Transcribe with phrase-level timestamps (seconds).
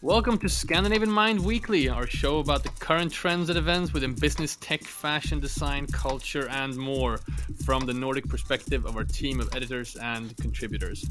[0.00, 4.56] Welcome to Scandinavian Mind Weekly, our show about the current trends and events within business,
[4.56, 7.20] tech, fashion, design, culture, and more
[7.66, 11.04] from the Nordic perspective of our team of editors and contributors.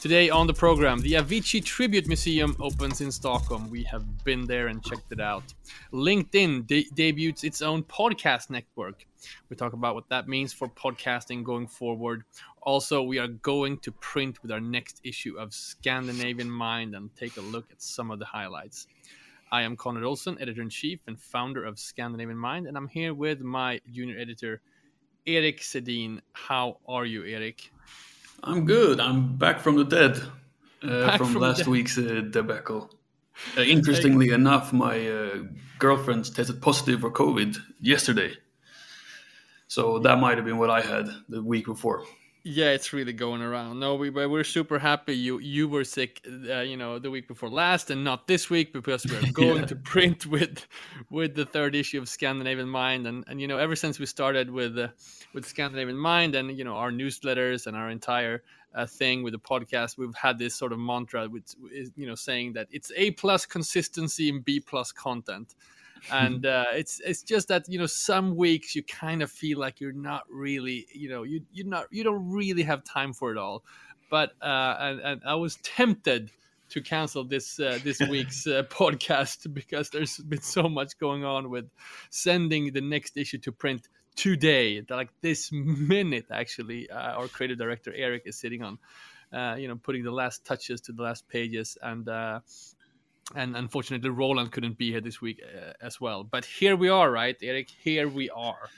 [0.00, 3.68] Today on the program, the Avicii Tribute Museum opens in Stockholm.
[3.68, 5.42] We have been there and checked it out.
[5.92, 9.04] LinkedIn de- debuts its own podcast network.
[9.48, 12.24] We talk about what that means for podcasting going forward.
[12.62, 17.36] Also, we are going to print with our next issue of Scandinavian Mind and take
[17.36, 18.86] a look at some of the highlights.
[19.52, 23.14] I am Conrad Olsen, editor in chief and founder of Scandinavian Mind, and I'm here
[23.14, 24.60] with my junior editor,
[25.26, 26.20] Eric Sedin.
[26.32, 27.72] How are you, Eric?
[28.44, 29.00] I'm good.
[29.00, 30.20] I'm back from the dead
[30.82, 32.90] uh, from, from, last week's uh, debacle.
[33.56, 35.42] Uh, interestingly enough, my uh,
[35.78, 38.32] girlfriend tested positive for COVID yesterday.
[39.70, 42.02] So that might have been what I had the week before.
[42.42, 43.78] Yeah, it's really going around.
[43.78, 47.48] No, we we're super happy you you were sick, uh, you know, the week before
[47.48, 49.66] last, and not this week because we're going yeah.
[49.66, 50.66] to print with
[51.08, 54.50] with the third issue of Scandinavian Mind, and and you know, ever since we started
[54.50, 54.88] with uh,
[55.34, 58.42] with Scandinavian Mind, and you know, our newsletters and our entire
[58.74, 62.16] uh, thing with the podcast, we've had this sort of mantra, which is you know,
[62.16, 65.54] saying that it's A plus consistency and B plus content
[66.10, 69.80] and uh, it's it's just that you know some weeks you kind of feel like
[69.80, 73.38] you're not really you know you you not you don't really have time for it
[73.38, 73.64] all.
[74.10, 76.30] But uh, and, and I was tempted
[76.70, 81.50] to cancel this uh, this week's uh, podcast because there's been so much going on
[81.50, 81.68] with
[82.10, 87.92] sending the next issue to print today like this minute actually uh, our creative director
[87.94, 88.76] Eric is sitting on
[89.32, 91.78] uh, you know putting the last touches to the last pages.
[91.82, 92.40] And uh,
[93.34, 96.24] and unfortunately Roland couldn't be here this week uh, as well.
[96.24, 97.70] But here we are, right, Eric?
[97.70, 98.68] Here we are.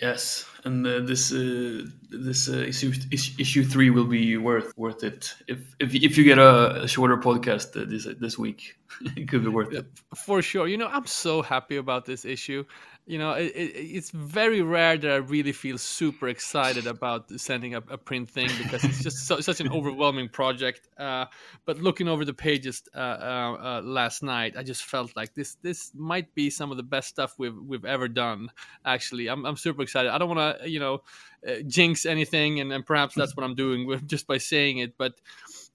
[0.00, 5.34] Yes, and uh, this uh, this uh, issue issue three will be worth worth it
[5.48, 8.78] if if if you get a, a shorter podcast uh, this this week,
[9.16, 10.66] it could be worth it for sure.
[10.66, 12.64] You know, I'm so happy about this issue
[13.04, 17.74] you know, it, it, it's very rare that I really feel super excited about sending
[17.74, 20.88] a, a print thing because it's just so, such an overwhelming project.
[20.96, 21.26] Uh,
[21.64, 25.56] but looking over the pages uh, uh, uh, last night, I just felt like this
[25.62, 28.50] this might be some of the best stuff we've we've ever done.
[28.84, 30.10] Actually, I'm I'm super excited.
[30.10, 31.02] I don't want to you know
[31.46, 34.96] uh, jinx anything, and, and perhaps that's what I'm doing with, just by saying it,
[34.96, 35.14] but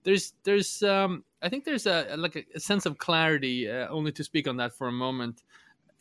[0.03, 3.69] there's there's um, I think there's a like a, a sense of clarity.
[3.69, 5.44] Uh, only to speak on that for a moment,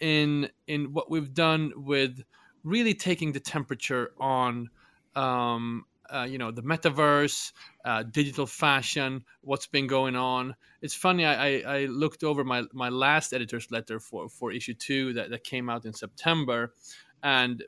[0.01, 2.23] in in what we've done with
[2.65, 4.69] really taking the temperature on
[5.15, 7.53] um, uh, you know the metaverse,
[7.85, 10.55] uh, digital fashion, what's been going on.
[10.83, 11.25] It's funny.
[11.25, 15.31] I, I, I, looked over my, my last editor's letter for, for issue two that,
[15.31, 16.75] that came out in September,
[17.23, 17.63] and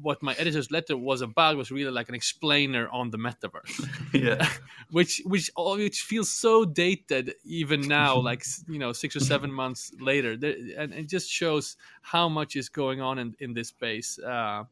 [0.00, 3.88] what my editor's letter was about was really like an explainer on the metaverse.
[4.12, 4.46] Yeah.
[4.90, 9.50] Which which all which feels so dated even now like you know six or seven
[9.50, 10.32] months later.
[10.32, 14.64] And it just shows how much is going on in, in this space uh,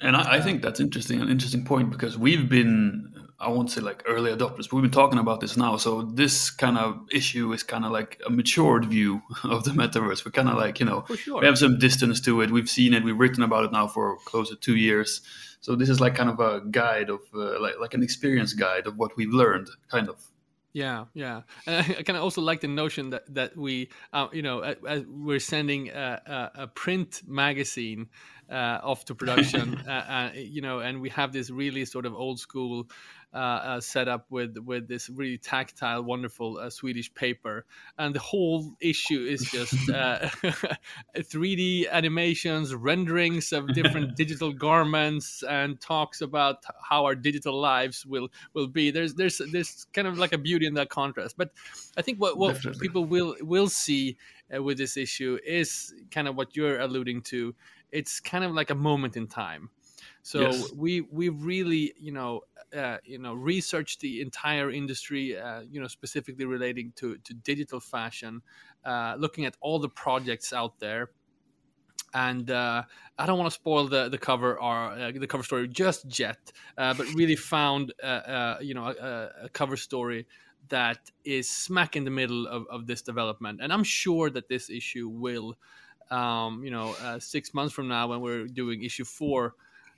[0.00, 3.80] and I, I, think that's interesting, an interesting point because we've been, I won't say
[3.80, 5.76] like early adopters, but we've been talking about this now.
[5.76, 10.24] So this kind of issue is kind of like a matured view of the metaverse.
[10.24, 11.40] We're kind of like, you know, sure.
[11.40, 12.50] we have some distance to it.
[12.50, 13.04] We've seen it.
[13.04, 15.20] We've written about it now for close to two years.
[15.60, 18.86] So this is like kind of a guide of, uh, like, like an experience guide
[18.86, 20.16] of what we've learned, kind of.
[20.74, 24.26] Yeah, yeah, and I, I kind of also like the notion that that we, uh,
[24.32, 28.08] you know, uh, uh, we're sending a, a, a print magazine
[28.50, 32.14] uh, off to production, uh, uh, you know, and we have this really sort of
[32.14, 32.86] old school
[33.34, 37.66] uh, uh, setup with with this really tactile, wonderful uh, Swedish paper,
[37.98, 39.74] and the whole issue is just
[41.16, 48.28] 3D animations, renderings of different digital garments, and talks about how our digital lives will
[48.52, 48.92] will be.
[48.92, 51.50] There's there's there's kind of like a beauty in that contrast, but
[51.96, 52.86] I think what what Definitely.
[52.86, 54.16] people will will see
[54.48, 57.52] with this issue is kind of what you're alluding to
[57.94, 59.70] it's kind of like a moment in time.
[60.22, 60.72] So yes.
[60.74, 62.40] we we really you know
[62.76, 67.80] uh, you know researched the entire industry uh, you know specifically relating to to digital
[67.80, 68.42] fashion,
[68.84, 71.10] uh, looking at all the projects out there.
[72.16, 72.84] And uh,
[73.18, 76.52] I don't want to spoil the, the cover or uh, the cover story just yet,
[76.78, 77.92] uh, but really found
[78.60, 80.26] you know a, a cover story
[80.68, 83.60] that is smack in the middle of, of this development.
[83.62, 85.56] And I'm sure that this issue will
[86.10, 89.54] um, you know, uh, six months from now when we're doing issue four.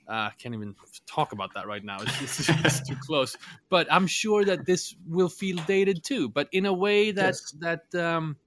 [0.09, 0.73] I uh, can't even
[1.05, 1.97] talk about that right now.
[1.99, 3.35] It's, it's, it's, too close.
[3.67, 7.55] But I'm sure that this will feel dated too, but in a way that yes.
[7.59, 8.37] that um,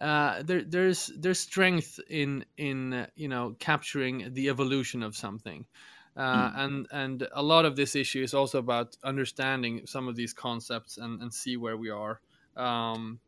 [0.00, 5.64] uh, there, there's there's strength in in uh, you know capturing the evolution of something.
[6.16, 6.64] Uh, mm.
[6.64, 10.96] and and a lot of this issue is also about understanding some of these concepts
[10.96, 12.20] and, and see where we are
[12.56, 13.20] um,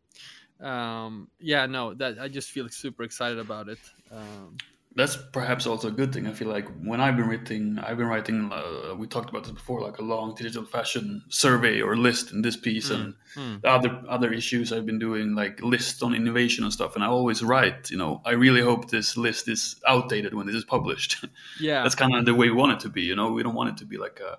[0.61, 3.79] um, yeah no that i just feel super excited about it
[4.11, 4.57] um,
[4.99, 6.27] that's perhaps also a good thing.
[6.27, 8.51] I feel like when I've been writing, I've been writing.
[8.53, 12.43] Uh, we talked about this before, like a long digital fashion survey or list in
[12.43, 12.95] this piece, mm.
[12.95, 13.65] and mm.
[13.65, 16.97] other other issues I've been doing, like lists on innovation and stuff.
[16.97, 20.57] And I always write, you know, I really hope this list is outdated when this
[20.57, 21.25] is published.
[21.61, 23.03] Yeah, that's kind of the way we want it to be.
[23.03, 24.39] You know, we don't want it to be like a.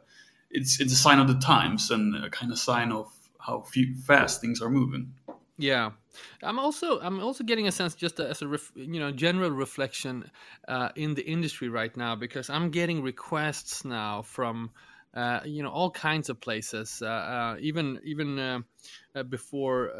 [0.52, 3.96] It's it's a sign of the times and a kind of sign of how few,
[3.96, 5.14] fast things are moving.
[5.58, 5.92] Yeah,
[6.44, 10.30] I'm also I'm also getting a sense just as a ref, you know general reflection
[10.68, 14.72] uh, in the industry right now because I'm getting requests now from
[15.14, 18.60] uh, you know all kinds of places uh, uh even even uh,
[19.16, 19.92] uh, before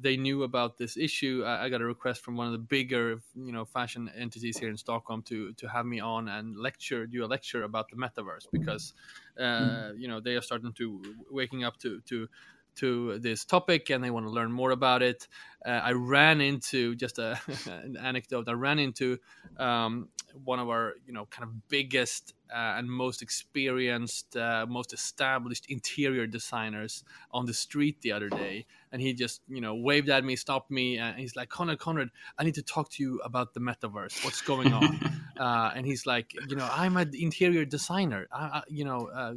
[0.00, 3.20] they knew about this issue I, I, got a request from one of the bigger
[3.34, 7.24] you know fashion entities here in Stockholm to to have me on and lecture do
[7.24, 8.94] a lecture about the metaverse because
[9.36, 9.98] mm.
[9.98, 12.28] you know they are starting to waking up to to
[12.76, 15.28] to this topic and they want to learn more about it.
[15.64, 18.48] Uh, I ran into just a, an anecdote.
[18.48, 19.18] I ran into
[19.58, 20.08] um,
[20.44, 25.66] one of our, you know, kind of biggest uh, and most experienced, uh, most established
[25.68, 30.24] interior designers on the street the other day, and he just, you know, waved at
[30.24, 33.54] me, stopped me, and he's like, "Conrad, Conrad, I need to talk to you about
[33.54, 34.24] the metaverse.
[34.24, 38.26] What's going on?" uh, and he's like, "You know, I'm an interior designer.
[38.32, 39.34] I, I, you know," uh,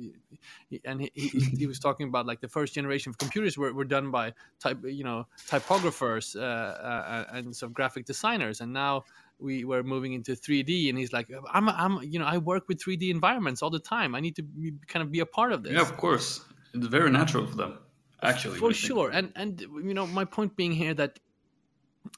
[0.86, 3.86] and he, he, he, was talking about like the first generation of computers were, were
[3.86, 9.04] done by type, you know, typographers uh, uh, and some graphic designers, and now
[9.40, 12.84] we were moving into 3D, and he's like, "I'm, I'm, you know, I work with
[12.84, 14.16] 3D environments all the time.
[14.16, 16.42] I need to be, kind of be a part of this." Yeah, of course,
[16.74, 17.80] it's very natural for them,
[18.22, 18.60] actually.
[18.60, 21.20] For sure, and and you know, my point being here that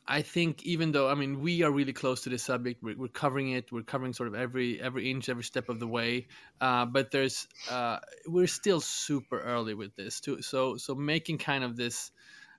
[0.07, 3.07] I think even though I mean we are really close to this subject, we're, we're
[3.07, 3.71] covering it.
[3.71, 6.27] We're covering sort of every every inch, every step of the way.
[6.59, 7.97] Uh, but there's uh,
[8.27, 10.41] we're still super early with this too.
[10.41, 12.11] So so making kind of this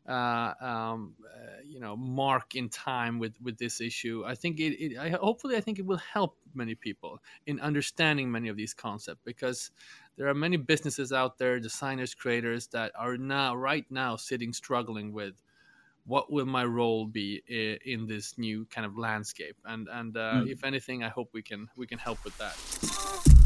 [0.09, 4.25] uh, um, uh, you know mark in time with with this issue.
[4.27, 8.31] I think it, it I, hopefully i think it will help many people in understanding
[8.31, 9.71] many of these concepts because
[10.17, 15.13] there are many businesses out there designers creators that are now right now sitting struggling
[15.13, 15.35] with
[16.05, 17.41] what will my role be
[17.85, 19.57] in this new kind of landscape.
[19.65, 20.51] And and uh, mm.
[20.51, 23.39] if anything i hope we can we can help with that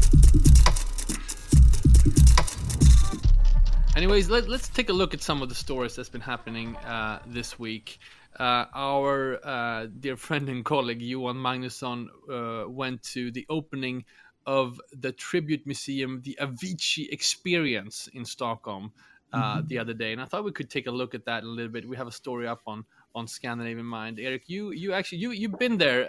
[3.97, 7.17] Anyways, let, us take a look at some of the stories that's been happening uh,
[7.25, 7.97] this week.
[8.39, 14.05] Uh, our uh, dear friend and colleague Johan Magnusson uh, went to the opening
[14.45, 18.91] of the tribute museum, the Avicii Experience in Stockholm,
[19.33, 19.67] uh, mm-hmm.
[19.67, 21.71] the other day, and I thought we could take a look at that a little
[21.71, 21.89] bit.
[21.89, 22.85] We have a story up on
[23.15, 24.19] on Scandinavian Mind.
[24.19, 26.07] Eric, you you actually you you've been there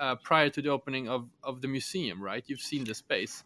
[0.00, 2.42] uh, prior to the opening of of the museum, right?
[2.46, 3.44] You've seen the space.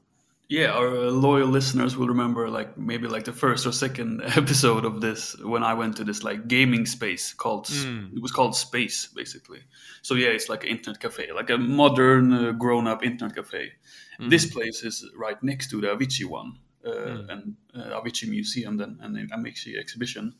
[0.52, 5.00] Yeah, our loyal listeners will remember like maybe like the first or second episode of
[5.00, 8.14] this when I went to this like gaming space called mm.
[8.14, 9.60] it was called Space basically.
[10.02, 13.72] So yeah, it's like an internet cafe, like a modern uh, grown-up internet cafe.
[14.20, 14.28] Mm.
[14.28, 17.32] This place is right next to the Avicii one uh, mm.
[17.32, 20.34] and uh, Avicii Museum then and the Avicii exhibition.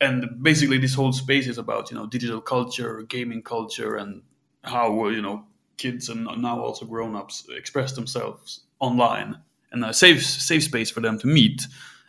[0.00, 4.22] And basically, this whole space is about you know digital culture, gaming culture, and
[4.64, 5.44] how you know
[5.76, 9.36] kids and now also grown-ups express themselves online
[9.72, 11.66] and a safe safe space for them to meet.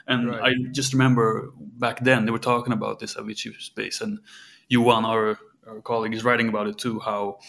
[0.07, 0.41] And right.
[0.41, 4.19] I just remember back then they were talking about this Avicii space, and
[4.67, 5.37] Johan, our,
[5.67, 6.99] our colleague, is writing about it too.
[6.99, 7.39] How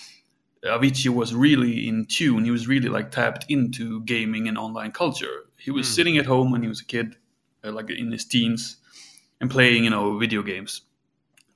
[0.65, 2.45] Avicii was really in tune.
[2.45, 5.45] He was really like tapped into gaming and online culture.
[5.59, 5.95] He was mm.
[5.95, 7.17] sitting at home when he was a kid,
[7.65, 8.77] uh, like in his teens,
[9.41, 10.83] and playing, you know, video games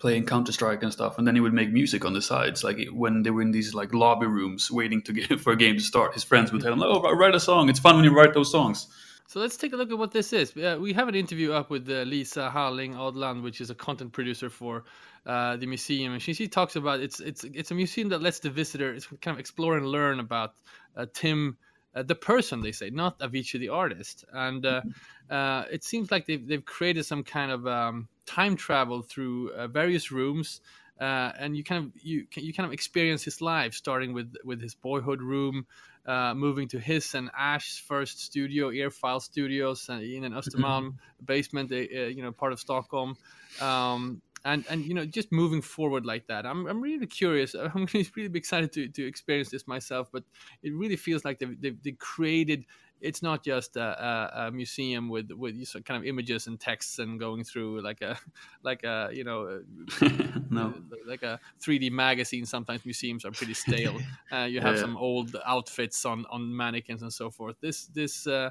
[0.07, 2.63] playing Counter Strike and stuff, and then he would make music on the sides.
[2.63, 5.77] Like when they were in these like lobby rooms waiting to get for a game
[5.79, 7.69] to start, his friends would tell him, "Oh, write a song.
[7.69, 8.87] It's fun when you write those songs."
[9.27, 10.57] So let's take a look at what this is.
[10.57, 14.13] Uh, we have an interview up with uh, Lisa Harling Odland, which is a content
[14.13, 14.85] producer for
[15.27, 18.39] uh, the museum, and she, she talks about it's it's it's a museum that lets
[18.39, 20.55] the visitor kind of explore and learn about
[20.97, 21.57] uh, Tim
[21.97, 25.35] uh, the person they say not avicii the artist and uh, mm-hmm.
[25.35, 29.67] uh, it seems like they've, they've created some kind of um, time travel through uh,
[29.69, 30.61] various rooms
[31.01, 34.61] uh, and you kind of you you kind of experience his life starting with with
[34.61, 35.67] his boyhood room
[36.07, 41.25] uh, moving to his and ash's first studio earfile studios in an östermalm mm-hmm.
[41.25, 43.17] basement you know part of stockholm
[43.61, 47.87] um, and and you know just moving forward like that i'm, I'm really curious i'm
[47.93, 50.25] really excited to, to experience this myself but
[50.63, 52.65] it really feels like they've, they've, they've created
[53.01, 57.21] it's not just a, a, a museum with with kind of images and texts and
[57.21, 58.19] going through like a
[58.63, 59.63] like a you know
[60.51, 60.75] no.
[61.07, 62.47] like a 3D magazine.
[62.47, 63.99] Sometimes museums are pretty stale.
[64.33, 67.55] Uh, you have yeah, some old outfits on on mannequins and so forth.
[67.61, 68.51] This this uh,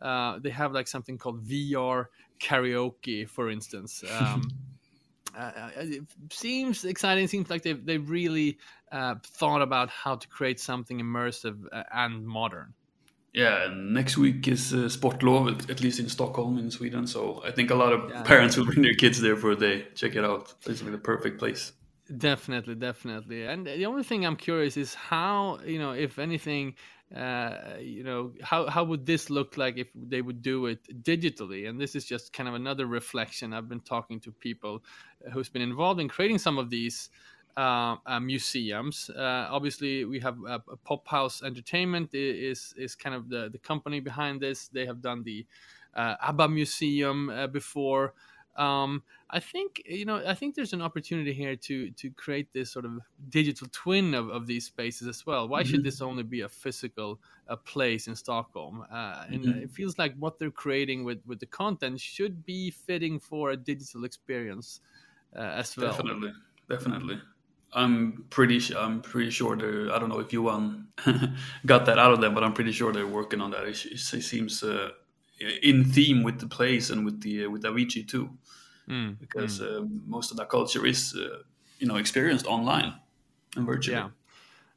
[0.00, 2.06] uh, they have like something called VR
[2.40, 4.02] karaoke, for instance.
[4.18, 4.42] Um,
[5.36, 7.24] uh, uh, it seems exciting.
[7.24, 8.58] It seems like they've they really
[8.90, 12.74] uh, thought about how to create something immersive uh, and modern.
[13.32, 17.06] Yeah, and next week is uh, Sportlov, at least in Stockholm, in Sweden.
[17.06, 18.22] So I think a lot of yeah.
[18.22, 19.86] parents will bring their kids there for a day.
[19.94, 20.52] Check it out.
[20.66, 21.72] It's like the perfect place.
[22.16, 23.44] Definitely, definitely.
[23.44, 26.74] And the only thing I'm curious is how, you know, if anything,
[27.14, 31.68] uh, you know, how, how would this look like if they would do it digitally?
[31.68, 33.52] And this is just kind of another reflection.
[33.52, 34.82] I've been talking to people
[35.32, 37.10] who's been involved in creating some of these
[37.56, 39.10] uh, uh, museums.
[39.10, 40.36] Uh, obviously, we have
[40.84, 44.68] Pop House Entertainment is is kind of the the company behind this.
[44.68, 45.46] They have done the
[45.94, 48.14] uh, ABBA Museum uh, before.
[48.56, 50.22] Um, I think you know.
[50.26, 54.28] I think there's an opportunity here to to create this sort of digital twin of,
[54.28, 55.48] of these spaces as well.
[55.48, 55.70] Why mm-hmm.
[55.70, 58.84] should this only be a physical a place in Stockholm?
[58.92, 59.58] Uh, and mm-hmm.
[59.60, 63.56] it feels like what they're creating with with the content should be fitting for a
[63.56, 64.80] digital experience
[65.36, 65.92] uh, as well.
[65.92, 66.32] Definitely,
[66.68, 67.20] definitely.
[67.72, 70.88] I'm pretty I'm pretty sure they're I don't know if you one
[71.66, 73.64] got that out of them, but I'm pretty sure they're working on that.
[73.64, 74.90] It, it seems uh,
[75.62, 78.30] in theme with the place and with the uh, with Avicii too,
[78.88, 79.82] mm, because mm.
[79.82, 81.38] Uh, most of that culture is uh,
[81.78, 82.94] you know experienced online
[83.56, 83.96] and virtually.
[83.96, 84.08] Yeah.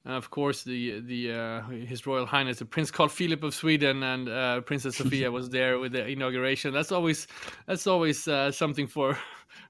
[0.06, 4.04] And of course, the the uh, His Royal Highness the Prince Carl Philip of Sweden
[4.04, 6.74] and uh, Princess Sofia was there with the inauguration.
[6.74, 7.28] That's always
[7.68, 9.18] that's always uh, something for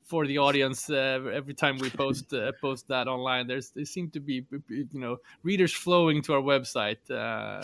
[0.04, 3.48] for the audience uh, every time we post uh, post that online.
[3.48, 7.10] There's there seem to be you know readers flowing to our website.
[7.10, 7.64] Uh,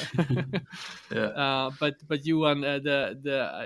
[1.11, 1.27] yeah.
[1.39, 3.65] Uh, but but you and uh, the the uh,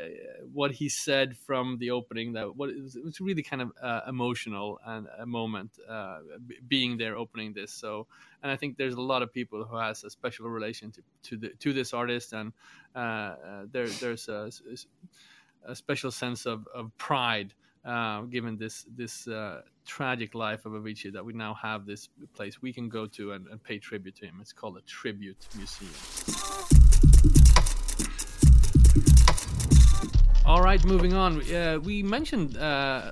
[0.52, 3.72] what he said from the opening that what it was, it was really kind of
[4.08, 5.72] emotional and a moment
[6.68, 7.72] being there opening this.
[7.74, 8.08] So
[8.42, 11.50] and I think there's a lot of people who has a special relationship to the
[11.60, 12.54] to this artist and
[12.94, 14.50] there there's a,
[15.66, 17.54] a special sense of, of pride
[17.86, 22.62] uh, given this this uh, tragic life of Avicii, that we now have this place
[22.62, 24.38] we can go to and, and pay tribute to him.
[24.42, 25.92] It's called a tribute museum.
[30.46, 31.42] All right, moving on.
[31.54, 33.12] Uh, we mentioned uh,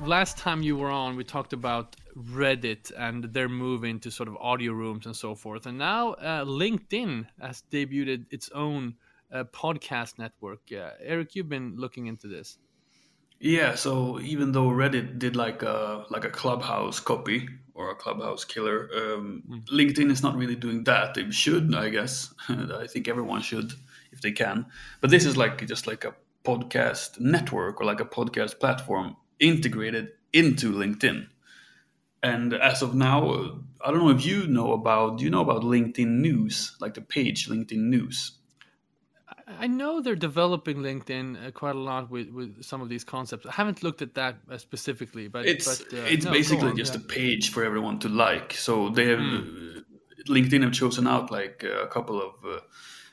[0.00, 4.36] last time you were on, we talked about Reddit and their move into sort of
[4.36, 5.66] audio rooms and so forth.
[5.66, 8.94] And now uh, LinkedIn has debuted its own
[9.32, 10.60] uh, podcast network.
[10.72, 12.58] Eric, you've been looking into this.
[13.42, 18.44] Yeah, so even though Reddit did like a like a Clubhouse copy or a Clubhouse
[18.44, 19.64] killer, um, mm.
[19.68, 21.14] LinkedIn is not really doing that.
[21.14, 22.34] They should, I guess.
[22.48, 23.72] I think everyone should
[24.12, 24.66] if they can.
[25.00, 30.08] But this is like just like a podcast network or like a podcast platform integrated
[30.34, 31.26] into LinkedIn.
[32.22, 35.16] And as of now, I don't know if you know about.
[35.16, 38.32] Do you know about LinkedIn News, like the page LinkedIn News?
[39.60, 43.44] I know they're developing LinkedIn uh, quite a lot with, with some of these concepts.
[43.44, 46.76] I haven't looked at that uh, specifically, but it's but, uh, it's no, basically on,
[46.76, 47.00] just yeah.
[47.00, 48.54] a page for everyone to like.
[48.54, 49.84] So they have mm.
[50.28, 52.60] LinkedIn have chosen out like a couple of uh,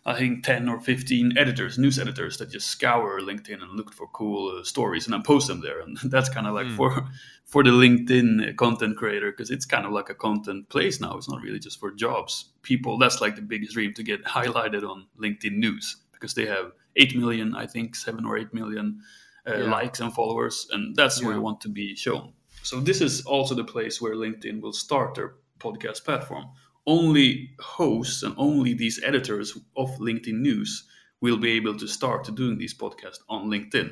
[0.06, 4.08] I think ten or fifteen editors, news editors that just scour LinkedIn and look for
[4.08, 5.82] cool uh, stories and then post them there.
[5.82, 6.78] And that's kind of like mm.
[6.78, 7.10] for
[7.46, 11.18] for the LinkedIn content creator because it's kind of like a content place now.
[11.18, 12.46] It's not really just for jobs.
[12.62, 16.72] People that's like the biggest dream to get highlighted on LinkedIn news because they have
[16.96, 19.00] 8 million, I think, 7 or 8 million
[19.48, 19.72] uh, yeah.
[19.72, 21.28] likes and followers, and that's yeah.
[21.28, 22.34] where you want to be shown.
[22.64, 26.46] So, this is also the place where LinkedIn will start their podcast platform.
[26.86, 30.88] Only hosts and only these editors of LinkedIn News
[31.22, 33.92] will be able to start doing these podcasts on LinkedIn,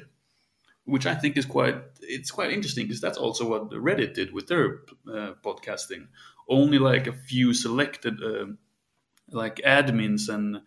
[0.86, 4.48] which I think is quite it's quite interesting because that's also what Reddit did with
[4.48, 6.08] their uh, podcasting.
[6.48, 8.46] Only like a few selected uh,
[9.30, 10.62] like admins and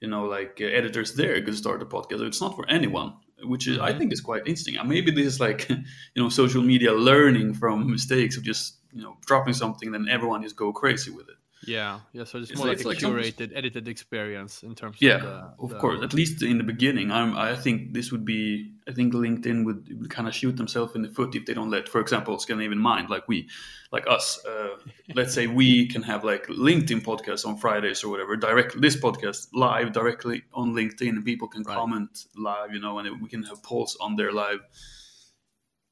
[0.00, 3.12] you know like uh, editors there could start a podcast it's not for anyone
[3.44, 3.98] which is, i mm-hmm.
[3.98, 5.68] think is quite interesting and maybe this is like
[6.14, 10.12] you know social media learning from mistakes of just you know dropping something and then
[10.12, 12.24] everyone just go crazy with it yeah, yeah.
[12.24, 14.96] So it's, it's more like, like a curated, edited experience in terms.
[15.00, 15.78] Yeah, of, the, of the...
[15.78, 16.02] course.
[16.02, 18.72] At least in the beginning, I'm, I think this would be.
[18.90, 21.70] I think LinkedIn would, would kind of shoot themselves in the foot if they don't
[21.70, 23.48] let, for example, Scandinavian Mind, like we,
[23.92, 24.44] like us.
[24.44, 24.76] Uh,
[25.14, 28.36] let's say we can have like LinkedIn podcasts on Fridays or whatever.
[28.36, 31.76] Direct this podcast live directly on LinkedIn, and people can right.
[31.76, 34.60] comment live, you know, and we can have polls on their live.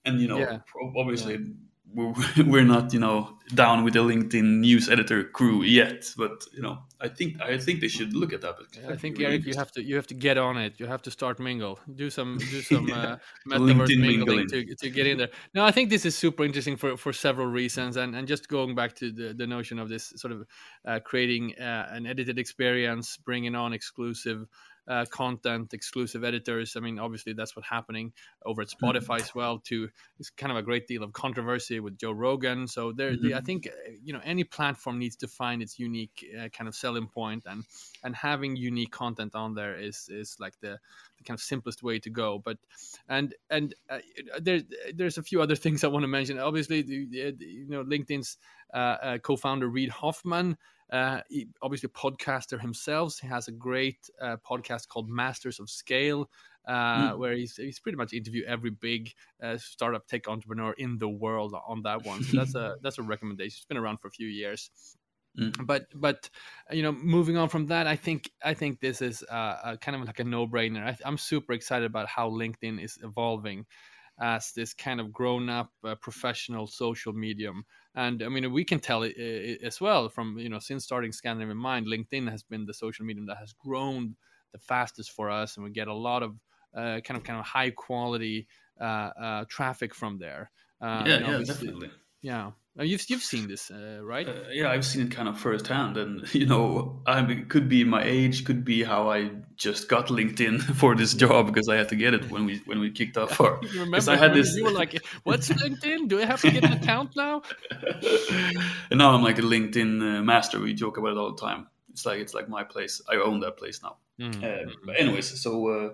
[0.05, 0.59] And you know, yeah.
[0.97, 1.35] obviously.
[1.35, 2.14] Yeah we're,
[2.47, 6.78] we're not you know down with the LinkedIn news editor crew yet, but you know
[7.00, 8.57] I think I think they should look at that.
[8.88, 10.75] I think really Eric, you have to you have to get on it.
[10.78, 13.16] You have to start mingle, do some do some uh,
[13.47, 15.30] metaverse mingling to, to get in there.
[15.54, 18.75] No, I think this is super interesting for for several reasons, and and just going
[18.75, 20.47] back to the the notion of this sort of
[20.85, 24.47] uh, creating uh, an edited experience, bringing on exclusive
[24.88, 26.75] uh, content, exclusive editors.
[26.76, 28.12] I mean, obviously that's what's happening
[28.45, 29.23] over at Spotify mm-hmm.
[29.23, 29.59] as well.
[29.59, 32.66] Too, it's kind of a great deal of controversy with Joe Rogan.
[32.66, 33.37] So there, mm-hmm.
[33.37, 36.75] I think uh, you know any platform needs to find its unique uh, kind of
[36.75, 37.64] selling point, and
[38.02, 40.78] and having unique content on there is is like the,
[41.18, 42.40] the kind of simplest way to go.
[42.42, 42.57] But
[43.09, 43.99] and and uh,
[44.40, 44.62] there's
[44.95, 46.38] there's a few other things I want to mention.
[46.38, 48.38] Obviously, the, the, you know LinkedIn's
[48.73, 50.57] uh, uh, co-founder Reid Hoffman.
[50.90, 53.18] Uh, he, obviously, podcaster himself.
[53.18, 56.30] He has a great uh, podcast called Masters of Scale,
[56.66, 57.18] uh, mm.
[57.18, 61.54] where he's, he's pretty much interview every big uh, startup tech entrepreneur in the world
[61.66, 62.23] on that one.
[62.25, 63.57] So that's a that's a recommendation.
[63.59, 64.71] It's been around for a few years.
[65.38, 65.66] Mm.
[65.66, 66.30] But but
[66.71, 70.04] you know, moving on from that, I think I think this is uh, kind of
[70.04, 70.85] like a no brainer.
[70.85, 73.66] I, I'm super excited about how LinkedIn is evolving
[74.21, 77.64] as this kind of grown up uh, professional social medium
[77.99, 81.12] and i mean we can tell it, it, as well from you know since starting
[81.12, 84.14] scandinavian mind linkedin has been the social medium that has grown
[84.52, 86.37] the fastest for us and we get a lot of
[86.76, 88.47] uh, kind of kind of high quality
[88.81, 90.50] uh, uh traffic from there.
[90.81, 91.90] Uh, yeah yeah definitely
[92.21, 94.29] yeah You've you've seen this, uh, right?
[94.29, 98.05] Uh, yeah, I've seen it kind of firsthand, and you know, I could be my
[98.05, 101.97] age, could be how I just got LinkedIn for this job because I had to
[101.97, 104.11] get it when we when we kicked off you remember?
[104.11, 104.55] I had this.
[104.55, 106.07] You were like, "What's LinkedIn?
[106.07, 107.43] Do I have to get an account now?"
[108.91, 110.61] and now I'm like a LinkedIn uh, master.
[110.61, 111.67] We joke about it all the time.
[111.91, 113.03] It's like it's like my place.
[113.11, 113.97] I own that place now.
[114.21, 114.71] Mm-hmm.
[114.85, 115.91] but anyways, so uh,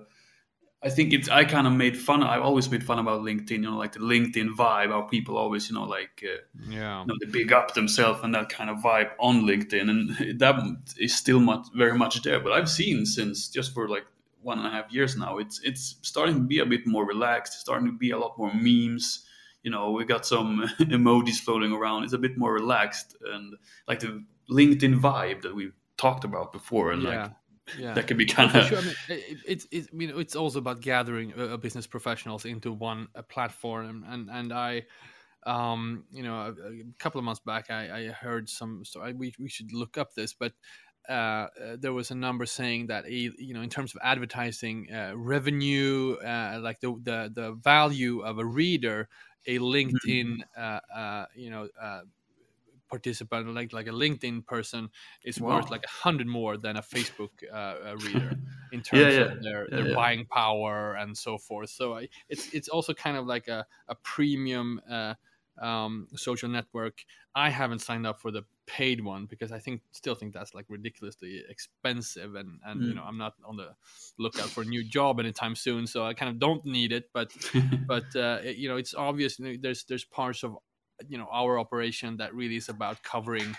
[0.85, 2.23] I think it's I kind of made fun.
[2.23, 4.91] I've always made fun about LinkedIn, you know, like the LinkedIn vibe.
[4.91, 8.35] How people always, you know, like uh, yeah, you know, they big up themselves and
[8.35, 10.57] that kind of vibe on LinkedIn, and that
[10.99, 12.39] is still much very much there.
[12.39, 14.05] But I've seen since just for like
[14.43, 17.59] one and a half years now, it's it's starting to be a bit more relaxed.
[17.61, 19.25] starting to be a lot more memes.
[19.63, 22.05] You know, we got some emojis floating around.
[22.05, 23.55] It's a bit more relaxed and
[23.89, 27.09] like the LinkedIn vibe that we've talked about before, and yeah.
[27.09, 27.31] like
[27.79, 27.95] yeah.
[27.95, 28.67] that could be kind of.
[28.67, 28.79] Sure.
[28.79, 32.73] I mean, it, it's it's I mean it's also about gathering uh, business professionals into
[32.73, 34.85] one uh, platform, and and I,
[35.47, 38.85] um, you know, a, a couple of months back, I, I heard some.
[38.85, 40.53] So I, we we should look up this, but.
[41.07, 41.13] Uh,
[41.63, 45.13] uh, there was a number saying that a, you know in terms of advertising uh,
[45.15, 49.07] revenue uh, like the, the the value of a reader
[49.47, 51.25] a linkedin mm-hmm.
[51.39, 51.69] you know
[52.89, 54.89] participant, like like a LinkedIn person,
[55.25, 55.57] is wow.
[55.57, 58.37] worth like a hundred more than a Facebook uh, reader
[58.73, 59.33] in terms yeah, yeah.
[59.33, 61.71] of their, their yeah, buying power and so forth.
[61.71, 65.15] So I, it's it's also kind of like a a premium uh,
[65.61, 67.05] um, social network.
[67.35, 70.67] I haven't signed up for the paid one because I think still think that's like
[70.69, 72.89] ridiculously expensive and and mm.
[72.89, 73.75] you know I'm not on the
[74.19, 77.31] lookout for a new job anytime soon so I kind of don't need it but
[77.87, 80.57] but uh, it, you know it's obvious you know, there's there's parts of
[81.09, 83.57] you know our operation that really is about covering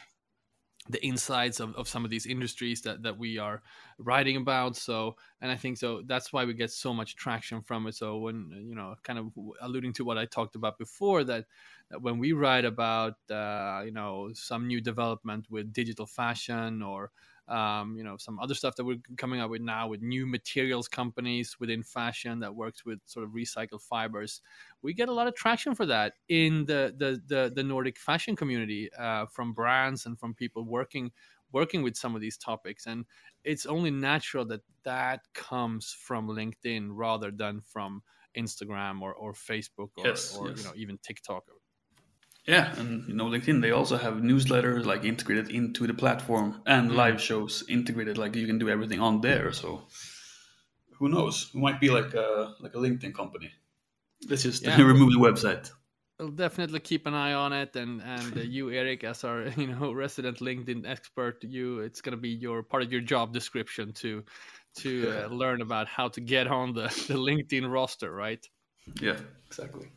[0.89, 3.63] the insides of, of some of these industries that, that we are
[3.97, 7.88] writing about so and i think so that's why we get so much traction from
[7.88, 7.95] it.
[7.95, 9.31] So when you know kind of
[9.62, 11.45] alluding to what i talked about before that,
[11.89, 17.12] that when we write about uh, you know some new development with digital fashion or
[17.47, 20.88] um, you know some other stuff that we're coming up with now with new materials
[20.88, 24.41] companies within fashion that works with sort of recycled fibers
[24.81, 28.36] we get a lot of traction for that in the the the, the nordic fashion
[28.36, 31.12] community uh, from brands and from people working
[31.51, 33.05] working with some of these topics and
[33.43, 38.01] it's only natural that that comes from linkedin rather than from
[38.38, 40.58] instagram or, or facebook or, yes, or yes.
[40.58, 41.43] you know even tiktok
[42.47, 46.91] yeah, and you know, LinkedIn they also have newsletters like integrated into the platform and
[46.91, 46.95] mm.
[46.95, 48.17] live shows integrated.
[48.17, 49.51] Like you can do everything on there.
[49.51, 49.88] So
[50.99, 51.49] who knows?
[51.53, 53.51] It might be like a like a LinkedIn company.
[54.29, 54.79] Let's just yeah.
[54.79, 55.71] remove the website.
[56.19, 59.67] We'll definitely keep an eye on it, and and uh, you, Eric, as our you
[59.67, 64.23] know resident LinkedIn expert, you it's gonna be your part of your job description to
[64.78, 68.45] to uh, learn about how to get on the the LinkedIn roster, right?
[69.01, 69.91] Yeah, exactly.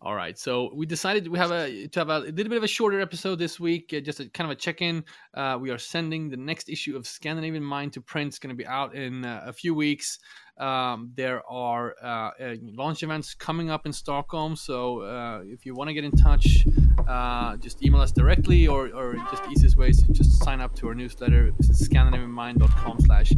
[0.00, 2.68] All right, so we decided we have a to have a, little bit of a
[2.68, 5.04] shorter episode this week, uh, just a kind of a check-in.
[5.34, 8.28] Uh, we are sending the next issue of Scandinavian Mind to print.
[8.28, 10.20] It's going to be out in uh, a few weeks.
[10.56, 15.74] Um, there are uh, uh, launch events coming up in Stockholm, so uh, if you
[15.74, 16.64] want to get in touch,
[17.60, 20.94] just email us directly, or, or just easiest way ways, just sign up to our
[20.94, 21.50] newsletter.
[21.58, 23.32] This is scandinavianmind.com/slash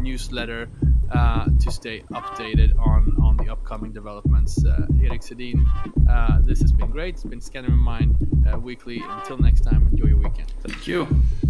[0.00, 0.68] newsletter.
[1.10, 4.64] Uh, to stay updated on on the upcoming developments.
[4.64, 5.64] Uh, Erik Sedin,
[6.08, 7.14] uh, this has been great.
[7.14, 8.16] It's been Scandinavian Mind
[8.52, 9.02] uh, Weekly.
[9.08, 10.52] Until next time, enjoy your weekend.
[10.62, 11.06] Thank you.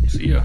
[0.09, 0.42] See ya.